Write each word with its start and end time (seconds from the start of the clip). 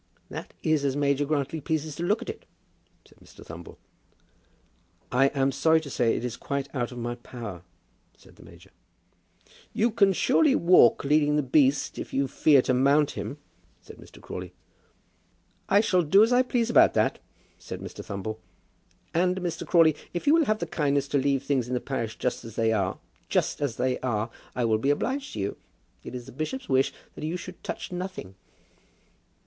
"That 0.31 0.55
is 0.63 0.83
as 0.83 0.95
Major 0.95 1.25
Grantly 1.27 1.61
pleases 1.61 1.95
to 1.97 2.03
look 2.03 2.23
at 2.23 2.29
it," 2.29 2.45
said 3.05 3.19
Mr. 3.19 3.45
Thumble. 3.45 3.77
"I 5.11 5.27
am 5.27 5.51
sorry 5.51 5.79
to 5.79 5.91
say 5.91 6.07
that 6.09 6.15
it 6.17 6.25
is 6.25 6.37
quite 6.37 6.73
out 6.73 6.91
of 6.91 6.97
my 6.97 7.13
power," 7.13 7.61
said 8.17 8.35
the 8.35 8.41
major. 8.43 8.71
"You 9.73 9.91
can 9.91 10.11
surely 10.13 10.55
walk, 10.55 11.03
leading 11.03 11.35
the 11.35 11.43
beast, 11.43 11.99
if 11.99 12.15
you 12.15 12.27
fear 12.27 12.63
to 12.63 12.73
mount 12.73 13.11
him," 13.11 13.37
said 13.79 13.97
Mr. 13.97 14.19
Crawley. 14.19 14.53
[Illustration: 15.69 15.69
Mrs. 15.69 15.69
Proudie's 15.69 15.69
Emissary.] 15.69 15.77
"I 15.77 15.81
shall 15.81 16.09
do 16.09 16.23
as 16.23 16.33
I 16.33 16.41
please 16.49 16.69
about 16.71 16.93
that," 16.95 17.19
said 17.59 17.79
Mr. 17.79 18.03
Thumble. 18.03 18.39
"And, 19.13 19.39
Mr. 19.39 19.67
Crawley, 19.67 19.95
if 20.15 20.25
you 20.25 20.33
will 20.33 20.45
have 20.45 20.57
the 20.57 20.65
kindness 20.65 21.07
to 21.09 21.19
leave 21.19 21.43
things 21.43 21.67
in 21.67 21.75
the 21.75 21.79
parish 21.79 22.17
just 22.17 22.43
as 22.43 22.55
they 22.55 22.73
are, 22.73 22.97
just 23.29 23.61
as 23.61 23.75
they 23.75 23.99
are, 23.99 24.31
I 24.55 24.65
will 24.65 24.79
be 24.79 24.89
obliged 24.89 25.33
to 25.33 25.39
you. 25.41 25.57
It 26.03 26.15
is 26.15 26.25
the 26.25 26.31
bishop's 26.31 26.67
wish 26.67 26.91
that 27.13 27.23
you 27.23 27.37
should 27.37 27.63
touch 27.63 27.91
nothing." 27.91 28.33